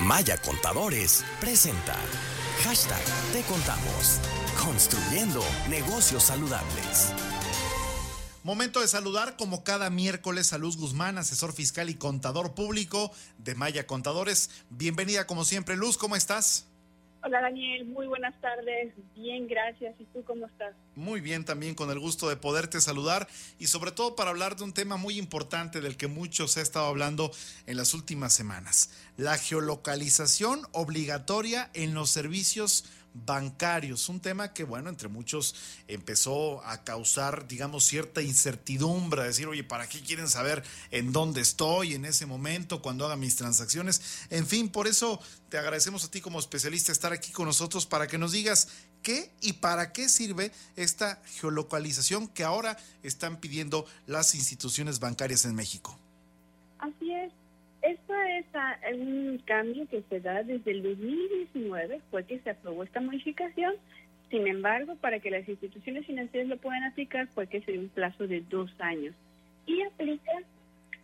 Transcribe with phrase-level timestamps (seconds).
[0.00, 1.96] Maya Contadores presenta
[2.62, 3.02] hashtag
[3.32, 4.20] Te Contamos,
[4.64, 7.12] construyendo negocios saludables.
[8.44, 13.56] Momento de saludar como cada miércoles a Luz Guzmán, asesor fiscal y contador público de
[13.56, 14.50] Maya Contadores.
[14.70, 16.67] Bienvenida como siempre, Luz, ¿cómo estás?
[17.20, 18.94] Hola Daniel, muy buenas tardes.
[19.14, 19.94] Bien, gracias.
[19.98, 20.74] ¿Y tú cómo estás?
[20.94, 23.26] Muy bien, también con el gusto de poderte saludar
[23.58, 26.62] y sobre todo para hablar de un tema muy importante del que muchos se ha
[26.62, 27.32] estado hablando
[27.66, 32.84] en las últimas semanas, la geolocalización obligatoria en los servicios
[33.14, 35.54] bancarios, un tema que, bueno, entre muchos
[35.86, 41.94] empezó a causar, digamos, cierta incertidumbre, decir, oye, ¿para qué quieren saber en dónde estoy
[41.94, 44.00] en ese momento cuando haga mis transacciones?
[44.30, 48.06] En fin, por eso te agradecemos a ti como especialista estar aquí con nosotros para
[48.06, 48.68] que nos digas
[49.02, 55.54] qué y para qué sirve esta geolocalización que ahora están pidiendo las instituciones bancarias en
[55.54, 55.98] México.
[58.38, 58.46] Así es.
[58.46, 63.00] Esto es un cambio que se da desde el 2019, fue que se aprobó esta
[63.00, 63.74] modificación.
[64.30, 67.88] Sin embargo, para que las instituciones financieras lo puedan aplicar, fue que se dio un
[67.88, 69.14] plazo de dos años.
[69.66, 70.32] Y aplica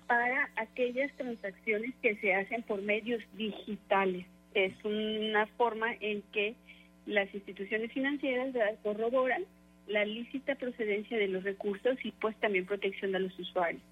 [0.06, 4.26] para aquellas transacciones que se hacen por medios digitales.
[4.54, 6.54] Es una forma en que
[7.06, 9.44] las instituciones financieras corroboran
[9.86, 13.82] la lícita procedencia de los recursos y pues también protección a los usuarios.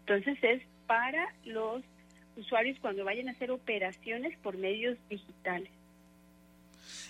[0.00, 1.82] Entonces es para los
[2.38, 5.70] usuarios cuando vayan a hacer operaciones por medios digitales.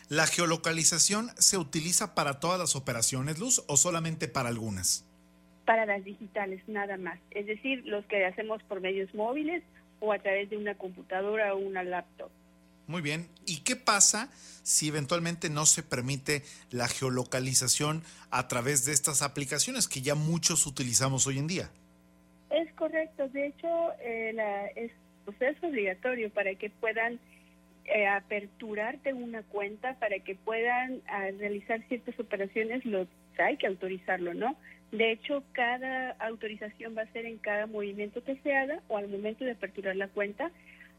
[0.09, 5.05] ¿La geolocalización se utiliza para todas las operaciones, Luz, o solamente para algunas?
[5.67, 7.19] Para las digitales, nada más.
[7.31, 9.63] Es decir, los que hacemos por medios móviles
[10.01, 12.31] o a través de una computadora o una laptop.
[12.87, 13.29] Muy bien.
[13.45, 14.31] ¿Y qué pasa
[14.63, 20.67] si eventualmente no se permite la geolocalización a través de estas aplicaciones que ya muchos
[20.67, 21.71] utilizamos hoy en día?
[22.49, 23.29] Es correcto.
[23.29, 23.69] De hecho,
[24.01, 24.91] eh, la, es
[25.29, 27.19] pues es obligatorio para que puedan
[27.85, 33.07] eh, aperturarte una cuenta, para que puedan ah, realizar ciertas operaciones, lo
[33.39, 34.57] hay que autorizarlo, ¿no?
[34.91, 39.09] De hecho, cada autorización va a ser en cada movimiento que se haga o al
[39.09, 40.51] momento de aperturar la cuenta,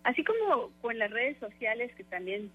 [0.04, 2.52] así como con las redes sociales que también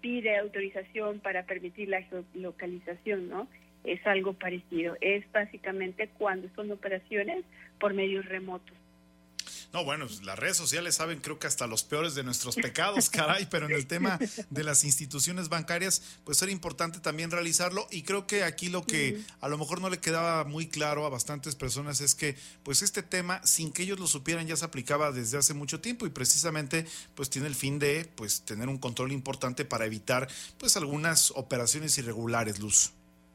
[0.00, 3.46] pide autorización para permitir la geolocalización, ¿no?
[3.84, 4.96] Es algo parecido.
[5.02, 7.44] Es básicamente cuando son operaciones
[7.78, 8.79] por medios remotos.
[9.72, 13.46] No, bueno, las redes sociales saben creo que hasta los peores de nuestros pecados, caray,
[13.48, 14.18] pero en el tema
[14.50, 19.20] de las instituciones bancarias, pues era importante también realizarlo y creo que aquí lo que
[19.40, 23.04] a lo mejor no le quedaba muy claro a bastantes personas es que pues este
[23.04, 26.84] tema, sin que ellos lo supieran, ya se aplicaba desde hace mucho tiempo y precisamente
[27.14, 30.28] pues tiene el fin de pues tener un control importante para evitar
[30.58, 32.92] pues algunas operaciones irregulares, Luz.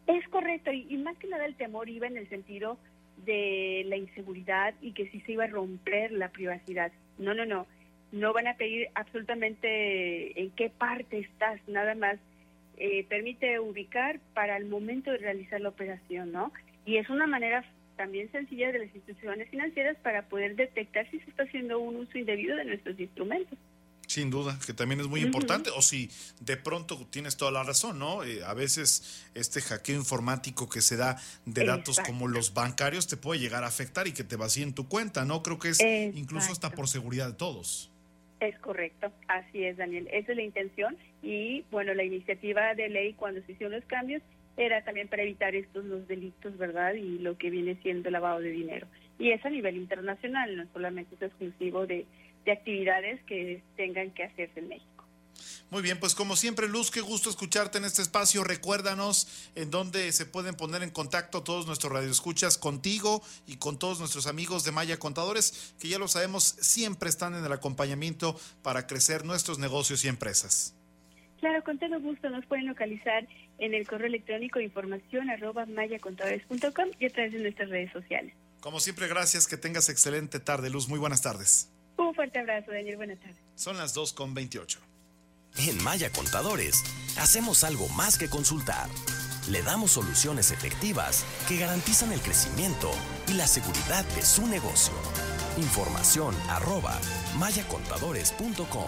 [0.07, 2.77] Es correcto y, y más que nada el temor iba en el sentido
[3.17, 6.91] de la inseguridad y que si se iba a romper la privacidad.
[7.17, 7.67] No, no, no.
[8.11, 12.17] No van a pedir absolutamente en qué parte estás, nada más
[12.77, 16.51] eh, permite ubicar para el momento de realizar la operación, ¿no?
[16.85, 17.63] Y es una manera
[17.95, 22.17] también sencilla de las instituciones financieras para poder detectar si se está haciendo un uso
[22.17, 23.57] indebido de nuestros instrumentos.
[24.15, 25.69] Sin duda, que también es muy importante.
[25.71, 26.09] O si
[26.39, 28.23] de pronto tienes toda la razón, ¿no?
[28.23, 33.17] Eh, a veces este hackeo informático que se da de datos como los bancarios te
[33.17, 35.43] puede llegar a afectar y que te vacíen tu cuenta, ¿no?
[35.43, 37.91] Creo que es incluso hasta por seguridad de todos.
[38.39, 40.07] Es correcto, así es, Daniel.
[40.09, 40.95] Esa es la intención.
[41.21, 44.21] Y bueno, la iniciativa de ley cuando se hicieron los cambios
[44.55, 46.93] era también para evitar estos los delitos, ¿verdad?
[46.93, 48.87] Y lo que viene siendo el lavado de dinero.
[49.19, 52.05] Y es a nivel internacional, no solamente es exclusivo de
[52.45, 54.95] de actividades que tengan que hacerse en México.
[55.71, 58.43] Muy bien, pues como siempre, Luz, qué gusto escucharte en este espacio.
[58.43, 63.99] Recuérdanos en dónde se pueden poner en contacto todos nuestros radioescuchas contigo y con todos
[63.99, 68.87] nuestros amigos de Maya Contadores, que ya lo sabemos, siempre están en el acompañamiento para
[68.87, 70.75] crecer nuestros negocios y empresas.
[71.39, 73.27] Claro, con todo gusto nos pueden localizar
[73.57, 78.33] en el correo electrónico información arroba mayacontadores.com y a través de nuestras redes sociales.
[78.61, 80.87] Como siempre, gracias, que tengas excelente tarde, Luz.
[80.87, 81.69] Muy buenas tardes.
[82.15, 82.95] Un fuerte abrazo, Daniel.
[82.95, 83.35] Buenas tardes.
[83.55, 84.79] Son las 2 con 28.
[85.57, 86.81] En Maya Contadores,
[87.17, 88.87] hacemos algo más que consultar.
[89.49, 92.89] Le damos soluciones efectivas que garantizan el crecimiento
[93.27, 94.93] y la seguridad de su negocio.
[95.57, 96.97] Información arroba
[97.37, 98.87] mayacontadores.com.